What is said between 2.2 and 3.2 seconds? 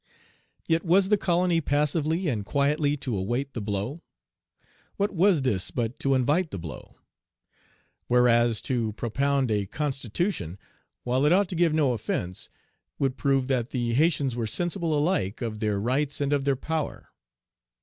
and quietly to